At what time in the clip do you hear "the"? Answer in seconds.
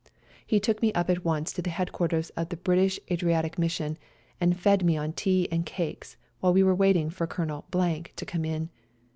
1.61-1.69, 2.49-2.57